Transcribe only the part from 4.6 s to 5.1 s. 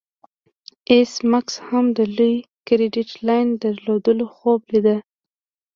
لیده